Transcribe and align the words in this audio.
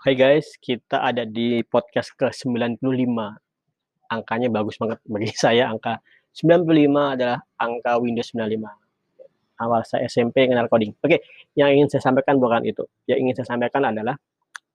Hai 0.00 0.16
guys, 0.16 0.56
kita 0.56 0.96
ada 0.96 1.28
di 1.28 1.60
podcast 1.60 2.16
ke-95. 2.16 2.80
Angkanya 4.08 4.48
bagus 4.48 4.80
banget 4.80 4.96
bagi 5.04 5.28
saya, 5.44 5.68
angka 5.68 6.00
95 6.32 7.20
adalah 7.20 7.44
angka 7.60 8.00
Windows 8.00 8.32
95. 8.32 9.60
Awal 9.60 9.80
saya 9.84 10.08
SMP 10.08 10.48
kenal 10.48 10.72
coding. 10.72 10.96
Oke, 11.04 11.20
yang 11.52 11.68
ingin 11.76 11.92
saya 11.92 12.00
sampaikan 12.00 12.40
bukan 12.40 12.64
itu. 12.64 12.80
Yang 13.04 13.18
ingin 13.20 13.34
saya 13.44 13.48
sampaikan 13.52 13.92
adalah, 13.92 14.16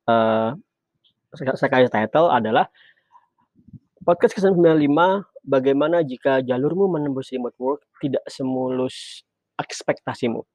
uh, 0.06 0.54
saya 1.34 1.74
kasih 1.74 1.90
title 1.90 2.30
adalah 2.30 2.70
podcast 4.06 4.38
ke-95, 4.38 4.94
bagaimana 5.42 6.06
jika 6.06 6.46
jalurmu 6.46 6.86
menembus 6.86 7.34
remote 7.34 7.58
work 7.58 7.82
tidak 7.98 8.22
semulus 8.30 9.26
ekspektasimu. 9.58 10.46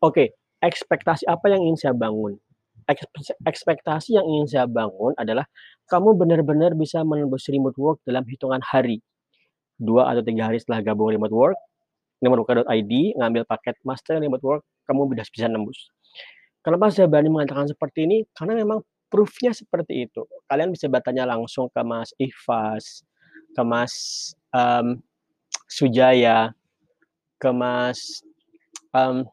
Oke, 0.00 0.40
ekspektasi 0.64 1.28
apa 1.28 1.52
yang 1.52 1.68
ingin 1.68 1.76
saya 1.76 1.92
bangun? 1.92 2.40
Ekspektasi 3.46 4.16
yang 4.16 4.26
ingin 4.26 4.46
saya 4.48 4.66
bangun 4.68 5.12
adalah 5.16 5.46
kamu 5.88 6.16
benar-benar 6.16 6.72
bisa 6.76 7.04
menembus 7.04 7.48
remote 7.52 7.76
work 7.76 7.98
dalam 8.06 8.24
hitungan 8.24 8.60
hari. 8.64 9.00
Dua 9.76 10.08
atau 10.12 10.22
tiga 10.22 10.48
hari 10.48 10.62
setelah 10.62 10.80
gabung 10.84 11.10
remote 11.10 11.34
work, 11.34 11.58
remoteworker.id, 12.22 12.92
ngambil 13.18 13.42
paket 13.48 13.76
master 13.82 14.22
remote 14.22 14.44
work, 14.46 14.62
kamu 14.86 15.10
bisa 15.10 15.26
bisa 15.32 15.46
nembus. 15.50 15.90
Kenapa 16.62 16.94
saya 16.94 17.10
berani 17.10 17.26
mengatakan 17.26 17.66
seperti 17.66 18.06
ini? 18.06 18.22
Karena 18.30 18.54
memang 18.54 18.86
proofnya 19.10 19.50
seperti 19.50 20.06
itu. 20.06 20.22
Kalian 20.46 20.70
bisa 20.70 20.86
bertanya 20.86 21.26
langsung 21.26 21.66
ke 21.68 21.82
Mas 21.82 22.14
Ifas, 22.16 23.02
ke 23.52 23.62
Mas 23.66 23.92
um, 24.54 25.02
Sujaya, 25.66 26.54
ke 27.42 27.50
Mas 27.50 28.22
um, 28.94 29.26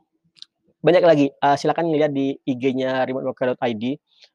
banyak 0.80 1.04
lagi, 1.04 1.28
uh, 1.44 1.60
silakan 1.60 1.92
lihat 1.92 2.16
di 2.16 2.36
IG-nya 2.48 3.04
remoteworker.id. 3.04 3.84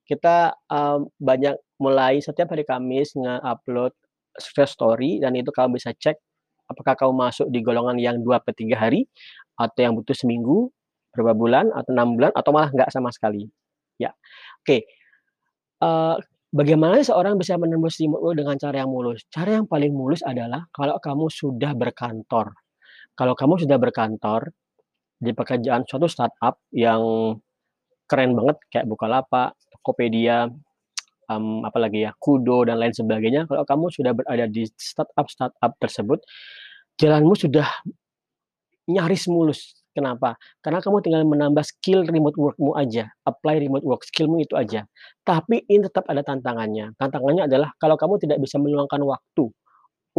Kita, 0.05 0.53
um, 0.69 1.09
banyak 1.17 1.57
mulai 1.81 2.21
setiap 2.21 2.53
hari 2.53 2.69
Kamis 2.69 3.17
nge-upload 3.17 3.93
success 4.37 4.77
story 4.77 5.23
dan 5.23 5.33
itu 5.39 5.49
kamu 5.55 5.79
bisa 5.79 5.95
cek 5.97 6.19
apakah 6.69 6.95
kamu 6.97 7.13
masuk 7.13 7.47
di 7.53 7.61
golongan 7.61 7.97
yang 8.01 8.17
2 8.21 8.41
per 8.41 8.57
3 8.57 8.77
hari, 8.77 9.05
atau 9.61 9.81
yang 9.81 9.95
butuh 9.95 10.17
seminggu, 10.17 10.73
berapa 11.15 11.37
bulan, 11.37 11.71
atau 11.71 11.91
6 11.93 12.17
bulan, 12.19 12.31
atau 12.35 12.51
malah 12.51 12.71
nggak 12.73 12.91
sama 12.91 13.13
sekali. 13.13 13.47
Ya, 14.01 14.11
oke. 14.65 14.83
Uh, 15.79 16.17
bagaimana 16.51 17.05
seorang 17.05 17.39
bisa 17.39 17.55
menembus 17.61 18.01
remote 18.01 18.23
work 18.25 18.37
dengan 18.41 18.57
cara 18.59 18.77
yang 18.83 18.91
mulus? 18.91 19.23
Cara 19.31 19.61
yang 19.61 19.67
paling 19.69 19.93
mulus 19.95 20.25
adalah 20.25 20.67
kalau 20.75 20.97
kamu 20.99 21.31
sudah 21.31 21.73
berkantor. 21.77 22.57
Kalau 23.15 23.35
kamu 23.39 23.63
sudah 23.63 23.79
berkantor 23.79 24.51
di 25.25 25.33
pekerjaan 25.33 25.89
suatu 25.89 26.05
startup 26.05 26.61
yang 26.69 27.01
keren 28.05 28.37
banget 28.37 28.61
kayak 28.69 28.87
Bukalapak, 28.87 29.57
Tokopedia, 29.73 30.53
um, 31.33 31.65
apalagi 31.65 32.05
ya, 32.05 32.13
Kudo 32.21 32.69
dan 32.69 32.77
lain 32.77 32.93
sebagainya, 32.93 33.49
kalau 33.49 33.65
kamu 33.65 33.89
sudah 33.89 34.13
berada 34.13 34.45
di 34.45 34.69
startup-startup 34.69 35.73
tersebut, 35.81 36.21
jalanmu 37.01 37.33
sudah 37.33 37.69
nyaris 38.89 39.25
mulus. 39.33 39.81
Kenapa? 39.95 40.35
Karena 40.59 40.83
kamu 40.83 41.07
tinggal 41.07 41.23
menambah 41.23 41.63
skill 41.63 42.03
remote 42.03 42.35
workmu 42.35 42.75
aja, 42.75 43.15
apply 43.23 43.63
remote 43.63 43.87
work 43.87 44.03
skillmu 44.03 44.43
itu 44.43 44.59
aja. 44.59 44.91
Tapi 45.23 45.63
ini 45.71 45.87
tetap 45.87 46.11
ada 46.11 46.27
tantangannya. 46.27 46.99
Tantangannya 46.99 47.47
adalah 47.47 47.71
kalau 47.79 47.95
kamu 47.95 48.19
tidak 48.19 48.43
bisa 48.43 48.59
meluangkan 48.59 48.99
waktu 49.07 49.55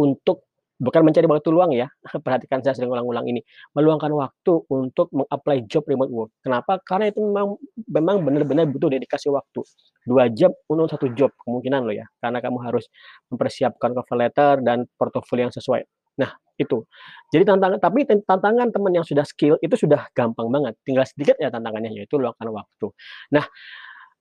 untuk 0.00 0.48
Bukan 0.76 1.00
mencari 1.08 1.24
waktu 1.24 1.48
luang 1.48 1.72
ya, 1.72 1.88
perhatikan 2.24 2.60
saya 2.60 2.76
sering 2.76 2.92
ulang-ulang 2.92 3.24
ini, 3.28 3.40
meluangkan 3.72 4.12
waktu 4.12 4.52
untuk 4.68 5.08
meng-apply 5.12 5.64
job 5.64 5.88
remote 5.88 6.12
work. 6.12 6.30
Kenapa? 6.44 6.76
Karena 6.84 7.08
itu 7.08 7.24
memang 7.24 7.56
memang 7.88 8.16
benar-benar 8.24 8.68
butuh 8.68 8.92
dedikasi 8.92 9.32
waktu. 9.32 9.64
Dua 10.04 10.28
jam 10.30 10.52
untuk 10.68 10.92
satu 10.92 11.08
job 11.16 11.32
kemungkinan 11.40 11.80
loh 11.88 11.96
ya, 11.96 12.06
karena 12.20 12.38
kamu 12.44 12.58
harus 12.60 12.86
mempersiapkan 13.32 13.96
cover 13.96 14.16
letter 14.20 14.60
dan 14.60 14.84
portofolio 15.00 15.48
yang 15.48 15.54
sesuai. 15.54 15.82
Nah, 16.20 16.32
itu. 16.56 16.84
Jadi 17.32 17.44
tantangan 17.44 17.78
tapi 17.80 18.08
tantangan 18.08 18.68
teman 18.72 18.92
yang 18.96 19.04
sudah 19.04 19.24
skill 19.28 19.60
itu 19.60 19.76
sudah 19.76 20.08
gampang 20.16 20.48
banget, 20.48 20.74
tinggal 20.84 21.04
sedikit 21.04 21.36
ya 21.40 21.52
tantangannya, 21.52 21.92
yaitu 21.92 22.16
luangkan 22.16 22.48
waktu. 22.52 22.88
Nah, 23.32 23.44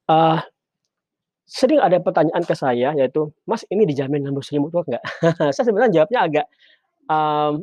uh, 0.09 0.39
Sering 1.45 1.77
ada 1.77 2.01
pertanyaan 2.01 2.41
ke 2.41 2.57
saya 2.57 2.89
yaitu, 2.97 3.29
"Mas 3.45 3.61
ini 3.69 3.85
dijamin 3.85 4.25
nembus 4.25 4.49
remote 4.49 4.73
work 4.73 4.87
nggak?" 4.89 5.03
Saya 5.53 5.65
sebenarnya 5.65 6.01
jawabnya 6.01 6.19
agak, 6.25 6.45
um, 7.05 7.53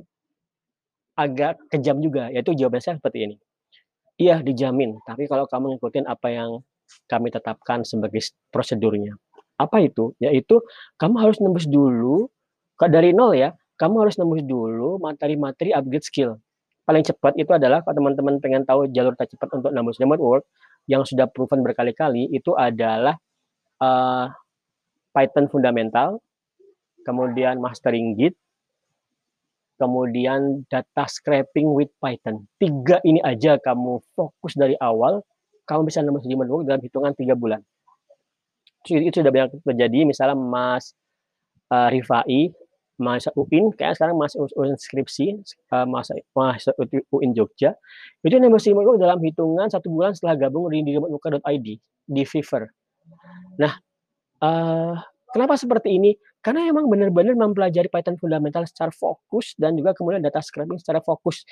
agak 1.19 1.59
kejam 1.69 1.99
juga, 1.99 2.31
yaitu 2.33 2.55
jawaban 2.57 2.81
saya 2.81 2.97
seperti 2.97 3.27
ini, 3.27 3.37
"Iya 4.23 4.41
dijamin, 4.41 5.03
tapi 5.05 5.27
kalau 5.27 5.45
kamu 5.51 5.77
ngikutin 5.77 6.07
apa 6.09 6.29
yang 6.31 6.51
kami 7.11 7.29
tetapkan 7.35 7.83
sebagai 7.83 8.23
prosedurnya." 8.55 9.19
Apa 9.59 9.83
itu? 9.83 10.15
Yaitu 10.23 10.63
kamu 10.99 11.17
harus 11.23 11.39
nembus 11.43 11.67
dulu, 11.67 12.31
dari 12.79 13.13
nol 13.15 13.35
ya, 13.35 13.51
kamu 13.79 14.07
harus 14.07 14.17
nembus 14.19 14.43
dulu 14.47 14.99
materi-materi 15.03 15.75
upgrade 15.75 16.07
skill. 16.07 16.39
Paling 16.87 17.03
cepat 17.07 17.35
itu 17.39 17.51
adalah 17.55 17.83
kalau 17.87 17.95
teman-teman 17.99 18.39
pengen 18.43 18.63
tahu 18.67 18.91
jalur 18.91 19.15
tercepat 19.15 19.51
untuk 19.55 19.71
nembus 19.75 19.99
remote 20.03 20.23
work, 20.23 20.45
yang 20.91 21.07
sudah 21.07 21.31
proven 21.31 21.63
berkali-kali, 21.63 22.27
itu 22.35 22.55
adalah 22.59 23.15
uh, 23.83 24.31
Python 25.11 25.51
fundamental, 25.51 26.23
kemudian 27.03 27.59
mastering 27.59 28.15
Git, 28.15 28.39
kemudian 29.77 30.63
data 30.71 31.05
scraping 31.11 31.75
with 31.75 31.91
Python. 31.99 32.47
Tiga 32.63 33.03
ini 33.03 33.19
aja 33.27 33.59
kamu 33.59 33.99
fokus 34.15 34.55
dari 34.55 34.79
awal, 34.79 35.27
kamu 35.67 35.91
bisa 35.91 36.01
nembus 36.01 36.23
di 36.25 36.39
work 36.39 36.63
dalam 36.63 36.79
hitungan 36.79 37.13
tiga 37.19 37.35
bulan. 37.35 37.61
Itu, 38.87 39.23
sudah 39.23 39.31
banyak 39.31 39.63
terjadi, 39.63 40.07
misalnya 40.07 40.35
Mas 40.35 40.95
uh, 41.71 41.87
Rifai, 41.91 42.51
Mas 42.99 43.27
UIN, 43.35 43.75
kayak 43.75 43.99
sekarang 43.99 44.19
Mas 44.19 44.35
UIN 44.35 44.75
skripsi, 44.79 45.39
uh, 45.75 45.87
Mas, 45.87 46.11
Mas 46.35 46.67
UIN 47.11 47.31
Jogja, 47.35 47.75
itu 48.23 48.39
nembus 48.39 48.67
di 48.67 48.75
work 48.75 48.99
dalam 48.99 49.19
hitungan 49.23 49.71
satu 49.71 49.91
bulan 49.91 50.15
setelah 50.15 50.47
gabung 50.47 50.71
di 50.71 50.83
remoteworker.id, 50.83 51.69
di 52.07 52.23
Fiverr. 52.27 52.71
Nah, 53.59 53.73
uh, 54.43 54.95
kenapa 55.33 55.55
seperti 55.57 55.97
ini? 55.97 56.13
Karena 56.43 56.67
emang 56.67 56.91
benar-benar 56.91 57.39
mempelajari 57.39 57.87
Python 57.87 58.19
fundamental 58.19 58.67
secara 58.67 58.91
fokus 58.91 59.55
dan 59.55 59.79
juga 59.79 59.95
kemudian 59.95 60.19
data 60.19 60.43
scraping 60.43 60.83
secara 60.83 60.99
fokus. 60.99 61.47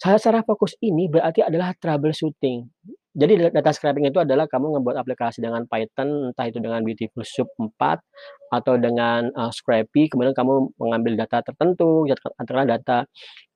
Cara 0.00 0.16
secara 0.16 0.40
fokus 0.40 0.72
ini 0.80 1.12
berarti 1.12 1.44
adalah 1.44 1.76
troubleshooting. 1.76 2.64
Jadi 3.10 3.52
data 3.52 3.74
scraping 3.74 4.06
itu 4.08 4.22
adalah 4.22 4.46
kamu 4.46 4.80
membuat 4.80 5.02
aplikasi 5.02 5.42
dengan 5.44 5.66
Python, 5.66 6.30
entah 6.30 6.46
itu 6.46 6.62
dengan 6.62 6.80
Beautiful 6.86 7.26
Soup 7.26 7.50
4 7.58 8.00
atau 8.54 8.78
dengan 8.78 9.28
uh, 9.34 9.50
Scrappy, 9.50 10.06
kemudian 10.08 10.30
kamu 10.30 10.78
mengambil 10.78 11.18
data 11.18 11.42
tertentu, 11.42 12.06
katakanlah 12.06 12.78
data 12.78 12.98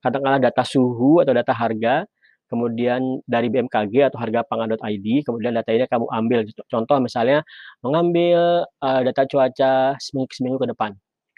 katakanlah 0.03 0.43
data 0.43 0.63
suhu 0.67 1.23
atau 1.23 1.31
data 1.31 1.55
harga, 1.55 2.03
kemudian 2.49 3.21
dari 3.25 3.49
BMKG 3.49 4.13
atau 4.13 4.19
harga 4.21 4.45
pangan.id, 4.45 5.07
kemudian 5.25 5.53
data 5.57 5.69
ini 5.73 5.85
kamu 5.89 6.05
ambil. 6.09 6.39
Contoh 6.69 6.97
misalnya 7.01 7.41
mengambil 7.81 8.65
uh, 8.81 9.01
data 9.01 9.23
cuaca 9.25 9.73
seminggu, 9.97 10.31
seminggu 10.33 10.57
ke 10.61 10.67
depan, 10.71 10.91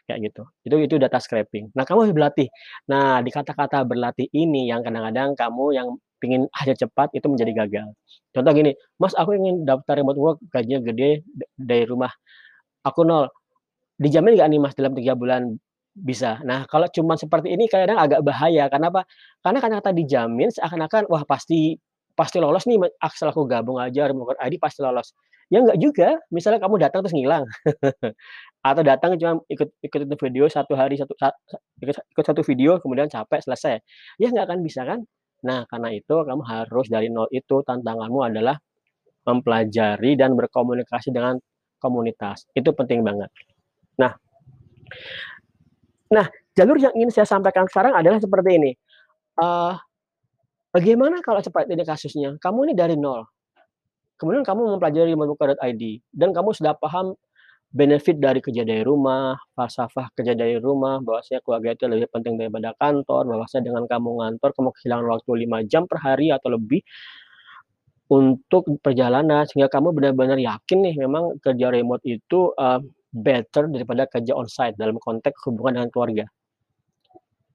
kayak 0.08 0.32
gitu. 0.32 0.44
Itu 0.68 0.76
itu 0.84 0.96
data 1.00 1.20
scraping. 1.20 1.72
Nah 1.76 1.84
kamu 1.88 2.08
harus 2.08 2.16
berlatih. 2.16 2.48
Nah 2.92 3.20
di 3.24 3.32
kata-kata 3.32 3.84
berlatih 3.88 4.28
ini 4.32 4.72
yang 4.72 4.84
kadang-kadang 4.84 5.36
kamu 5.36 5.66
yang 5.76 5.88
ingin 6.24 6.50
hasil 6.54 6.76
cepat 6.88 7.14
itu 7.14 7.28
menjadi 7.30 7.52
gagal. 7.66 7.88
Contoh 8.34 8.52
gini, 8.54 8.74
Mas 8.98 9.14
aku 9.14 9.38
ingin 9.38 9.66
daftar 9.66 10.02
remote 10.02 10.18
work 10.18 10.38
gajinya 10.50 10.82
gede 10.82 11.22
dari 11.58 11.86
rumah. 11.86 12.10
Aku 12.86 13.06
nol. 13.06 13.30
Dijamin 13.98 14.38
nggak 14.38 14.50
nih 14.54 14.60
Mas 14.62 14.74
dalam 14.78 14.94
tiga 14.94 15.18
bulan 15.18 15.58
bisa. 15.98 16.38
Nah, 16.46 16.70
kalau 16.70 16.86
cuma 16.94 17.18
seperti 17.18 17.50
ini 17.58 17.66
kadang 17.66 17.98
agak 17.98 18.22
bahaya, 18.22 18.70
karena 18.70 18.94
apa? 18.94 19.02
Karena 19.42 19.60
kata-kata 19.60 19.92
dijamin 19.98 20.54
seakan-akan, 20.54 21.10
wah 21.10 21.26
pasti 21.26 21.74
pasti 22.18 22.42
lolos 22.42 22.66
nih 22.66 22.82
asal 22.98 23.30
aku 23.30 23.46
gabung 23.46 23.78
aja 23.78 24.10
remote 24.10 24.38
ID 24.42 24.58
pasti 24.62 24.82
lolos. 24.86 25.14
Ya 25.48 25.64
enggak 25.64 25.80
juga, 25.80 26.10
misalnya 26.34 26.60
kamu 26.62 26.76
datang 26.82 27.00
terus 27.06 27.16
ngilang. 27.16 27.46
Atau 28.68 28.84
datang 28.84 29.16
cuma 29.16 29.40
ikut 29.48 29.70
ikut 29.80 30.02
video 30.20 30.46
satu 30.52 30.76
hari 30.76 31.00
satu 31.00 31.14
ikut, 31.82 31.96
ikut 32.14 32.26
satu 32.26 32.42
video 32.44 32.78
kemudian 32.84 33.08
capek 33.08 33.42
selesai. 33.46 33.80
Ya 34.22 34.28
nggak 34.30 34.46
akan 34.50 34.60
bisa 34.66 34.84
kan? 34.84 35.06
Nah, 35.46 35.64
karena 35.70 35.94
itu 35.94 36.14
kamu 36.14 36.44
harus 36.44 36.86
dari 36.90 37.08
nol 37.14 37.30
itu 37.30 37.62
tantanganmu 37.64 38.20
adalah 38.28 38.58
mempelajari 39.24 40.18
dan 40.20 40.34
berkomunikasi 40.34 41.14
dengan 41.14 41.38
komunitas. 41.80 42.50
Itu 42.58 42.74
penting 42.74 43.06
banget. 43.06 43.30
Nah, 44.02 44.12
Nah, 46.14 46.26
jalur 46.56 46.78
yang 46.80 46.94
ingin 46.96 47.12
saya 47.12 47.28
sampaikan 47.28 47.68
sekarang 47.68 47.94
adalah 47.96 48.18
seperti 48.22 48.50
ini. 48.56 48.72
Uh, 49.38 49.76
bagaimana 50.72 51.20
kalau 51.22 51.44
seperti 51.44 51.76
ini 51.76 51.84
kasusnya? 51.84 52.30
Kamu 52.40 52.68
ini 52.70 52.74
dari 52.74 52.96
nol. 52.96 53.28
Kemudian 54.18 54.42
kamu 54.42 54.78
mempelajari 54.78 55.14
membuka.id 55.14 55.84
dan 56.10 56.34
kamu 56.34 56.50
sudah 56.58 56.74
paham 56.74 57.14
benefit 57.70 58.18
dari 58.18 58.40
kerja 58.40 58.64
dari 58.64 58.82
rumah, 58.82 59.38
falsafah 59.54 60.10
kerja 60.16 60.34
dari 60.34 60.58
rumah, 60.58 61.04
bahwasanya 61.04 61.44
keluarga 61.44 61.76
itu 61.76 61.86
lebih 61.86 62.10
penting 62.10 62.40
daripada 62.40 62.74
kantor, 62.80 63.28
bahwasanya 63.28 63.70
dengan 63.70 63.84
kamu 63.86 64.10
ngantor 64.24 64.50
kamu 64.56 64.70
kehilangan 64.74 65.06
waktu 65.06 65.32
5 65.46 65.70
jam 65.70 65.84
per 65.86 65.98
hari 66.02 66.32
atau 66.34 66.50
lebih. 66.54 66.82
untuk 68.08 68.64
perjalanan 68.80 69.44
sehingga 69.44 69.68
kamu 69.68 69.92
benar-benar 69.92 70.40
yakin 70.40 70.80
nih 70.80 70.96
memang 70.96 71.44
kerja 71.44 71.68
remote 71.68 72.00
itu, 72.08 72.56
uh, 72.56 72.80
better 73.18 73.66
daripada 73.74 74.06
kerja 74.06 74.38
onsite 74.38 74.78
dalam 74.78 75.02
konteks 75.02 75.42
hubungan 75.50 75.82
dengan 75.82 75.90
keluarga. 75.90 76.26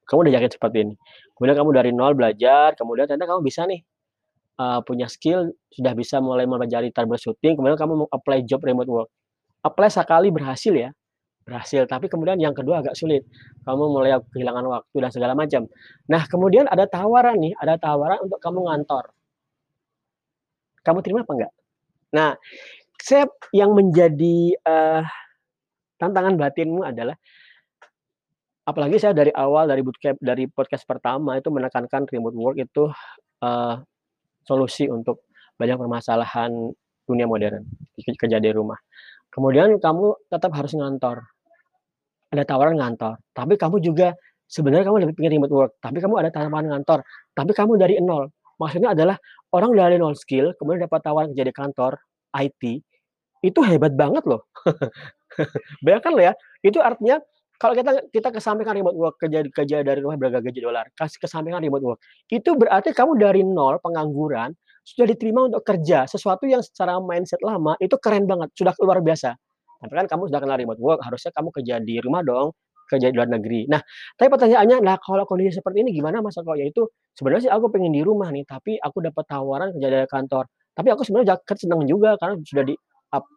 Kamu 0.07 0.29
udah 0.29 0.35
yakin 0.35 0.51
seperti 0.51 0.79
ini. 0.85 0.95
Kemudian 1.39 1.57
kamu 1.57 1.71
dari 1.73 1.91
nol 1.95 2.13
belajar, 2.19 2.75
kemudian 2.75 3.07
ternyata 3.07 3.31
kamu 3.33 3.41
bisa 3.47 3.65
nih, 3.65 3.81
uh, 4.59 4.83
punya 4.85 5.07
skill, 5.09 5.55
sudah 5.73 5.95
bisa 5.97 6.19
mulai 6.19 6.45
mempelajari 6.45 6.91
troubleshooting, 6.93 7.57
kemudian 7.57 7.79
kamu 7.79 8.05
mau 8.05 8.09
apply 8.11 8.45
job 8.45 8.61
remote 8.61 8.91
work. 8.91 9.09
Apply 9.63 9.89
sekali 9.89 10.29
berhasil 10.35 10.75
ya, 10.75 10.91
berhasil, 11.47 11.87
tapi 11.87 12.11
kemudian 12.11 12.39
yang 12.39 12.53
kedua 12.53 12.83
agak 12.83 12.99
sulit. 12.99 13.23
Kamu 13.63 13.95
mulai 13.95 14.19
kehilangan 14.35 14.67
waktu 14.67 14.97
dan 14.99 15.11
segala 15.15 15.33
macam. 15.39 15.71
Nah, 16.11 16.23
kemudian 16.27 16.67
ada 16.67 16.85
tawaran 16.91 17.39
nih, 17.39 17.55
ada 17.57 17.79
tawaran 17.79 18.27
untuk 18.27 18.43
kamu 18.43 18.59
ngantor. 18.69 19.15
Kamu 20.83 20.99
terima 21.01 21.23
apa 21.23 21.33
enggak? 21.33 21.53
Nah, 22.11 22.31
saya 22.99 23.31
yang 23.55 23.71
menjadi, 23.75 24.59
uh, 24.67 25.07
tantangan 26.03 26.35
batinmu 26.35 26.83
adalah 26.83 27.15
apalagi 28.67 28.99
saya 28.99 29.15
dari 29.15 29.31
awal 29.31 29.71
dari 29.71 29.87
bootcamp 29.87 30.19
dari 30.19 30.51
podcast 30.51 30.83
pertama 30.83 31.39
itu 31.39 31.55
menekankan 31.55 32.11
remote 32.11 32.35
work 32.35 32.59
itu, 32.59 32.91
uh, 33.47 33.79
solusi 34.43 34.91
untuk 34.91 35.31
banyak 35.55 35.79
permasalahan 35.79 36.51
dunia 37.07 37.31
modern, 37.31 37.63
kerja 37.95 38.43
dari 38.43 38.55
rumah. 38.55 38.79
Kemudian 39.31 39.79
kamu 39.79 40.27
tetap 40.27 40.51
harus 40.59 40.75
ngantor. 40.75 41.23
Ada 42.33 42.49
tawaran 42.49 42.81
ngantor, 42.81 43.21
tapi 43.37 43.61
kamu 43.61 43.79
juga 43.85 44.17
sebenarnya 44.49 44.89
kamu 44.89 44.97
lebih 45.05 45.15
pengen 45.21 45.33
remote 45.39 45.55
work, 45.55 45.73
tapi 45.85 46.01
kamu 46.01 46.15
ada 46.19 46.33
tawaran 46.33 46.67
ngantor, 46.69 47.05
tapi 47.37 47.53
kamu 47.53 47.77
dari 47.77 48.01
nol. 48.01 48.33
Maksudnya 48.57 48.97
adalah 48.97 49.21
orang 49.53 49.77
dari 49.77 50.01
nol 50.01 50.17
skill, 50.17 50.57
kemudian 50.57 50.89
dapat 50.89 51.01
tawaran 51.05 51.29
kerja 51.37 51.45
di 51.45 51.55
kantor 51.55 51.93
IT, 52.33 52.63
itu 53.43 53.61
hebat 53.67 53.93
banget 53.99 54.25
loh. 54.25 54.49
Bayangkan 55.85 56.13
loh 56.15 56.25
ya, 56.31 56.35
itu 56.65 56.79
artinya 56.79 57.21
kalau 57.63 57.79
kita 57.79 57.91
kita 58.11 58.29
kesampingkan 58.35 58.75
remote 58.75 58.99
work, 58.99 59.15
kerja 59.23 59.47
kerja 59.47 59.77
dari 59.87 60.03
rumah 60.03 60.19
bergaji 60.19 60.59
dolar, 60.59 60.91
kasih 60.99 61.23
kesampingkan 61.23 61.63
remote 61.63 61.85
work, 61.95 62.01
itu 62.27 62.51
berarti 62.59 62.91
kamu 62.91 63.15
dari 63.23 63.47
nol 63.47 63.79
pengangguran, 63.79 64.51
sudah 64.83 65.07
diterima 65.07 65.47
untuk 65.47 65.63
kerja, 65.63 66.11
sesuatu 66.11 66.43
yang 66.51 66.59
secara 66.59 66.99
mindset 66.99 67.39
lama 67.39 67.79
itu 67.79 67.95
keren 68.03 68.27
banget, 68.27 68.51
sudah 68.59 68.75
luar 68.83 68.99
biasa. 68.99 69.39
Tapi 69.83 69.93
kan 69.95 70.07
kamu 70.11 70.31
sudah 70.31 70.41
kenal 70.43 70.59
remote 70.59 70.83
work, 70.83 71.01
harusnya 71.07 71.31
kamu 71.35 71.49
kerja 71.55 71.75
di 71.79 72.03
rumah 72.03 72.23
dong, 72.27 72.51
kerja 72.91 73.09
di 73.11 73.17
luar 73.19 73.31
negeri. 73.31 73.71
Nah, 73.71 73.79
tapi 74.19 74.29
pertanyaannya, 74.31 74.79
nah 74.83 74.99
kalau 74.99 75.23
kondisi 75.27 75.59
seperti 75.59 75.87
ini 75.87 75.91
gimana 75.95 76.19
Mas 76.19 76.39
Eko? 76.39 76.55
Yaitu 76.59 76.91
sebenarnya 77.15 77.49
sih 77.49 77.53
aku 77.55 77.71
pengen 77.71 77.95
di 77.95 78.03
rumah 78.03 78.31
nih, 78.35 78.43
tapi 78.43 78.79
aku 78.79 79.03
dapat 79.03 79.25
tawaran 79.27 79.71
kerja 79.75 79.89
dari 79.89 80.09
kantor. 80.11 80.45
Tapi 80.73 80.89
aku 80.91 81.03
sebenarnya 81.07 81.39
senang 81.55 81.87
juga 81.87 82.19
karena 82.19 82.39
sudah 82.43 82.65
di 82.67 82.75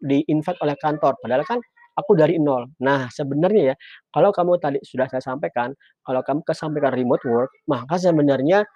di 0.08 0.24
invite 0.32 0.60
oleh 0.64 0.76
kantor. 0.80 1.20
Padahal 1.20 1.44
kan 1.44 1.60
aku 1.96 2.12
dari 2.14 2.38
nol. 2.38 2.68
Nah, 2.84 3.08
sebenarnya 3.08 3.74
ya, 3.74 3.76
kalau 4.12 4.30
kamu 4.36 4.60
tadi 4.60 4.80
sudah 4.84 5.08
saya 5.08 5.24
sampaikan, 5.24 5.72
kalau 6.04 6.22
kamu 6.22 6.44
kesampaikan 6.44 6.92
remote 6.92 7.24
work, 7.24 7.52
maka 7.72 7.96
sebenarnya 7.96 8.68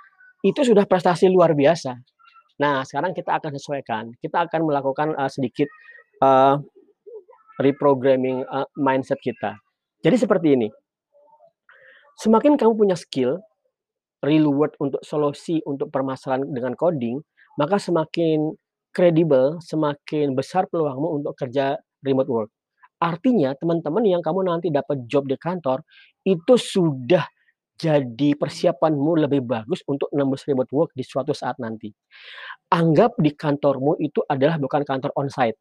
itu 0.42 0.63
sudah 0.63 0.88
prestasi 0.88 1.27
luar 1.27 1.51
biasa. 1.51 2.00
Nah, 2.60 2.83
sekarang 2.88 3.12
kita 3.16 3.39
akan 3.39 3.51
sesuaikan. 3.56 4.04
Kita 4.19 4.48
akan 4.48 4.68
melakukan 4.68 5.16
uh, 5.16 5.31
sedikit 5.31 5.68
uh, 6.24 6.60
reprogramming 7.60 8.44
uh, 8.48 8.68
mindset 8.80 9.19
kita. 9.19 9.60
Jadi 10.00 10.16
seperti 10.16 10.48
ini. 10.56 10.68
Semakin 12.19 12.60
kamu 12.60 12.75
punya 12.75 13.00
skill, 13.00 13.39
real 14.19 14.51
world 14.51 14.75
untuk 14.83 15.00
solusi 15.07 15.63
untuk 15.63 15.88
permasalahan 15.88 16.44
dengan 16.51 16.75
coding, 16.75 17.19
maka 17.56 17.80
semakin 17.80 18.60
kredibel, 18.92 19.60
semakin 19.63 20.36
besar 20.36 20.68
peluangmu 20.68 21.24
untuk 21.24 21.33
kerja 21.39 21.80
remote 22.04 22.27
work. 22.27 22.51
Artinya 23.00 23.56
teman-teman 23.56 24.04
yang 24.04 24.19
kamu 24.19 24.44
nanti 24.48 24.68
dapat 24.68 25.07
job 25.07 25.25
di 25.25 25.40
kantor, 25.40 25.84
itu 26.28 26.54
sudah 26.60 27.24
jadi 27.80 28.36
persiapanmu 28.36 29.24
lebih 29.24 29.40
bagus 29.48 29.80
untuk 29.88 30.12
nembus 30.12 30.44
remote 30.44 30.68
work 30.75 30.92
di 30.92 31.00
suatu 31.07 31.31
saat 31.31 31.56
nanti. 31.63 31.88
Anggap 32.75 33.16
di 33.16 33.31
kantormu 33.31 33.96
itu 34.04 34.19
adalah 34.28 34.60
bukan 34.60 34.84
kantor 34.84 35.16
onsite. 35.16 35.56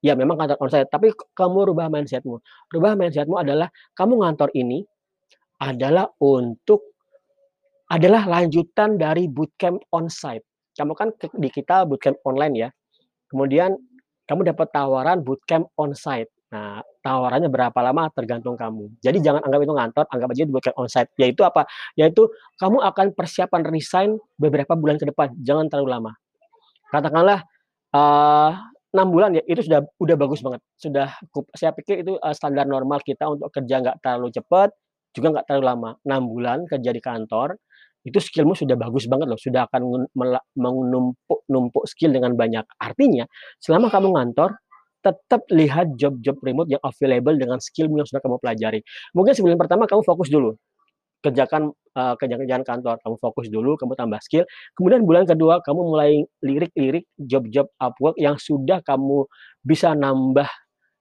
Ya 0.00 0.16
memang 0.16 0.40
kantor 0.40 0.56
onsite, 0.64 0.88
tapi 0.88 1.12
kamu 1.36 1.74
rubah 1.74 1.92
mindsetmu. 1.92 2.40
Rubah 2.72 2.96
mindsetmu 2.96 3.36
adalah 3.36 3.68
kamu 3.92 4.24
ngantor 4.24 4.48
ini 4.56 4.80
adalah 5.60 6.08
untuk 6.24 6.96
adalah 7.92 8.24
lanjutan 8.24 8.96
dari 8.96 9.28
bootcamp 9.28 9.84
onsite. 9.92 10.44
Kamu 10.72 10.96
kan 10.96 11.12
di 11.36 11.48
kita 11.52 11.84
bootcamp 11.84 12.16
online 12.24 12.54
ya. 12.56 12.68
Kemudian 13.28 13.76
kamu 14.28 14.52
dapat 14.52 14.68
tawaran 14.68 15.24
bootcamp 15.24 15.72
onsite. 15.80 16.28
Nah, 16.48 16.80
tawarannya 17.04 17.52
berapa 17.52 17.76
lama 17.80 18.08
tergantung 18.12 18.56
kamu. 18.56 19.00
Jadi 19.00 19.20
jangan 19.20 19.44
anggap 19.44 19.60
itu 19.64 19.72
ngantor, 19.72 20.04
anggap 20.08 20.28
aja 20.32 20.42
itu 20.44 20.52
bootcamp 20.52 20.76
onsite. 20.76 21.08
Yaitu 21.16 21.40
apa? 21.44 21.64
Yaitu 21.96 22.28
kamu 22.60 22.84
akan 22.84 23.06
persiapan 23.16 23.62
resign 23.68 24.10
beberapa 24.36 24.76
bulan 24.76 25.00
ke 25.00 25.08
depan, 25.08 25.32
jangan 25.40 25.72
terlalu 25.72 25.88
lama. 25.96 26.12
Katakanlah 26.92 27.40
uh, 27.96 28.52
6 28.92 29.04
bulan 29.12 29.36
ya, 29.36 29.42
itu 29.44 29.68
sudah 29.68 29.84
udah 30.00 30.16
bagus 30.16 30.40
banget. 30.40 30.60
Sudah 30.80 31.08
saya 31.52 31.72
pikir 31.76 32.00
itu 32.04 32.16
uh, 32.16 32.32
standar 32.32 32.64
normal 32.64 33.04
kita 33.04 33.28
untuk 33.28 33.52
kerja 33.52 33.84
nggak 33.84 33.96
terlalu 34.00 34.32
cepat, 34.32 34.72
juga 35.12 35.40
nggak 35.40 35.46
terlalu 35.48 35.64
lama. 35.68 35.90
6 36.04 36.32
bulan 36.32 36.58
kerja 36.64 36.90
di 36.92 37.00
kantor, 37.00 37.56
itu 38.06 38.18
skillmu 38.22 38.54
sudah 38.54 38.78
bagus 38.78 39.10
banget 39.10 39.26
loh, 39.26 39.40
sudah 39.40 39.66
akan 39.66 40.06
menumpuk-numpuk 40.54 41.84
skill 41.90 42.14
dengan 42.14 42.38
banyak. 42.38 42.64
Artinya, 42.78 43.26
selama 43.58 43.90
kamu 43.90 44.14
ngantor, 44.14 44.58
tetap 45.02 45.46
lihat 45.54 45.94
job-job 45.94 46.38
remote 46.42 46.70
yang 46.70 46.82
available 46.82 47.34
dengan 47.38 47.58
skillmu 47.62 48.02
yang 48.02 48.08
sudah 48.08 48.22
kamu 48.22 48.36
pelajari. 48.42 48.80
Mungkin 49.14 49.32
sebelum 49.34 49.58
pertama 49.58 49.86
kamu 49.86 50.02
fokus 50.02 50.28
dulu, 50.30 50.58
kerjakan 51.22 51.74
uh, 51.98 52.14
kerjaan-kerjaan 52.18 52.62
kantor, 52.62 52.98
kamu 53.02 53.16
fokus 53.18 53.46
dulu, 53.50 53.74
kamu 53.78 53.94
tambah 53.98 54.20
skill. 54.22 54.44
Kemudian 54.78 55.02
bulan 55.06 55.26
kedua 55.26 55.62
kamu 55.62 55.80
mulai 55.82 56.22
lirik-lirik 56.42 57.06
job-job 57.18 57.70
Upwork 57.78 58.18
yang 58.18 58.38
sudah 58.38 58.82
kamu 58.82 59.26
bisa 59.62 59.94
nambah 59.94 60.46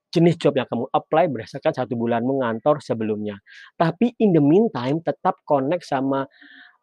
jenis 0.08 0.40
job 0.40 0.56
yang 0.56 0.66
kamu 0.72 0.88
apply 0.90 1.28
berdasarkan 1.30 1.74
satu 1.84 1.94
bulan 2.00 2.24
mengantor 2.24 2.80
sebelumnya. 2.80 3.38
Tapi 3.76 4.16
in 4.18 4.34
the 4.34 4.42
meantime 4.42 5.04
tetap 5.04 5.38
connect 5.44 5.84
sama 5.84 6.26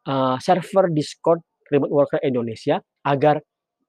uh, 0.08 0.36
server 0.40 0.92
Discord 0.92 1.40
Remote 1.68 1.92
Worker 1.92 2.20
Indonesia 2.24 2.80
agar 3.04 3.40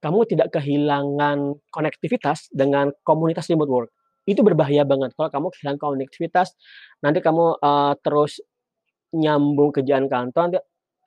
kamu 0.04 0.19
tidak 0.30 0.54
kehilangan 0.54 1.57
konektivitas 1.74 2.52
dengan 2.54 2.94
komunitas 3.02 3.50
remote 3.50 3.72
work. 3.72 3.90
Itu 4.26 4.42
berbahaya 4.42 4.86
banget 4.86 5.14
kalau 5.18 5.30
kamu 5.30 5.48
kehilangan 5.54 5.80
konektivitas, 5.81 6.54
nanti 7.02 7.22
kamu 7.22 7.57
uh, 7.62 7.94
terus 8.02 8.42
nyambung 9.14 9.74
kerjaan 9.74 10.06
kantor, 10.06 10.42
nanti 10.50 10.60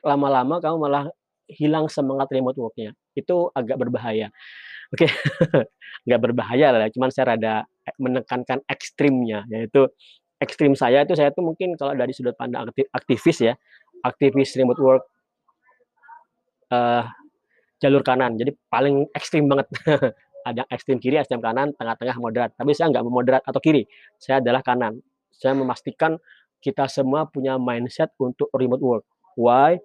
lama-lama 0.02 0.58
kamu 0.62 0.76
malah 0.78 1.04
hilang 1.50 1.86
semangat 1.86 2.30
remote 2.30 2.58
work-nya. 2.58 2.94
Itu 3.14 3.50
agak 3.54 3.78
berbahaya. 3.78 4.30
Oke, 4.88 5.04
okay. 5.04 5.10
nggak 6.08 6.20
berbahaya 6.22 6.72
lah, 6.72 6.88
cuman 6.88 7.12
saya 7.12 7.36
rada 7.36 7.54
menekankan 8.00 8.64
ekstrimnya, 8.66 9.44
yaitu 9.52 9.84
ekstrim 10.40 10.72
saya 10.78 11.02
itu 11.04 11.12
saya 11.18 11.34
tuh 11.34 11.44
mungkin 11.44 11.74
kalau 11.74 11.92
dari 11.98 12.14
sudut 12.14 12.32
pandang 12.38 12.70
aktivis 12.94 13.38
ya, 13.42 13.54
aktivis 14.04 14.54
remote 14.58 14.80
work 14.80 15.04
uh, 16.72 17.04
jalur 17.78 18.02
kanan. 18.02 18.36
Jadi 18.36 18.54
paling 18.68 19.08
ekstrim 19.14 19.48
banget. 19.48 19.68
Ada 20.48 20.64
ekstrim 20.72 20.96
kiri, 20.96 21.20
ekstrim 21.20 21.44
kanan, 21.44 21.76
tengah-tengah 21.76 22.16
moderat. 22.16 22.50
Tapi 22.56 22.72
saya 22.72 22.88
nggak 22.88 23.04
moderat 23.04 23.42
atau 23.44 23.60
kiri. 23.60 23.84
Saya 24.16 24.40
adalah 24.40 24.64
kanan. 24.64 24.96
Saya 25.34 25.52
memastikan 25.52 26.16
kita 26.58 26.88
semua 26.88 27.28
punya 27.28 27.60
mindset 27.60 28.10
untuk 28.16 28.48
remote 28.56 28.82
work. 28.82 29.04
Why? 29.36 29.76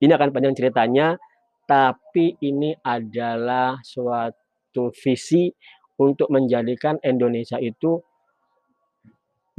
Ini 0.00 0.16
akan 0.16 0.32
panjang 0.32 0.56
ceritanya, 0.56 1.20
tapi 1.68 2.34
ini 2.40 2.74
adalah 2.82 3.78
suatu 3.84 4.90
visi 4.96 5.52
untuk 6.00 6.32
menjadikan 6.32 6.96
Indonesia 7.04 7.60
itu 7.60 8.00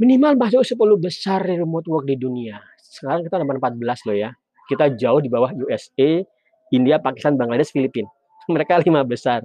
minimal 0.02 0.34
masuk 0.34 0.66
10 0.66 0.98
besar 0.98 1.46
remote 1.46 1.86
work 1.86 2.10
di 2.10 2.18
dunia 2.18 2.58
sekarang 2.92 3.24
kita 3.24 3.40
nomor 3.40 3.56
14 3.56 4.08
loh 4.08 4.16
ya. 4.16 4.30
Kita 4.68 4.92
jauh 4.92 5.20
di 5.24 5.32
bawah 5.32 5.50
USA, 5.64 6.20
India, 6.68 7.00
Pakistan, 7.00 7.40
Bangladesh, 7.40 7.72
Filipina. 7.72 8.12
Mereka 8.52 8.84
lima 8.84 9.00
besar. 9.02 9.40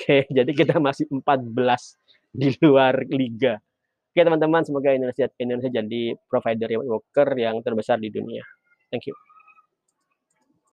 Oke, 0.00 0.24
jadi 0.36 0.50
kita 0.50 0.80
masih 0.80 1.04
14 1.12 1.44
di 2.32 2.48
luar 2.64 3.04
liga. 3.12 3.60
Oke 4.14 4.22
teman-teman, 4.22 4.62
semoga 4.62 4.94
Indonesia 4.94 5.26
Indonesia 5.42 5.70
jadi 5.74 6.14
provider 6.30 6.70
worker 6.86 7.28
yang 7.34 7.58
terbesar 7.60 7.98
di 7.98 8.14
dunia. 8.14 8.46
Thank 8.90 9.10
you. 9.10 9.33